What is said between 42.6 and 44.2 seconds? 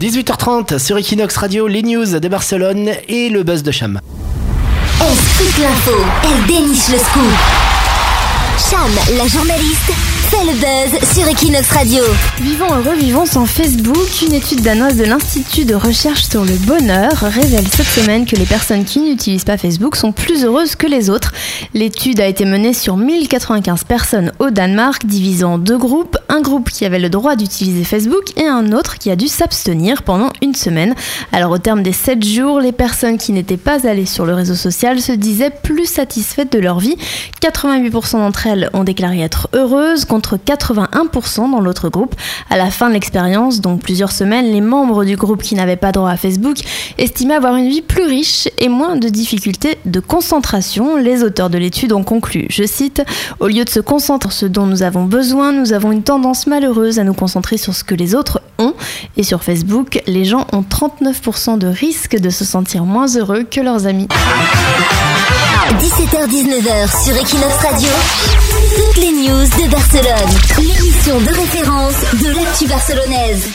fin de l'expérience, donc plusieurs